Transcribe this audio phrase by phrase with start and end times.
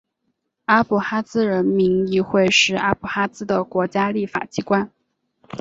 [0.65, 4.89] 阿布哈兹人民议会是阿布哈兹的国家立法机关。